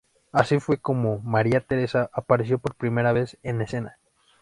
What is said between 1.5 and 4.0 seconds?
Teresa apareció por primera vez en escena.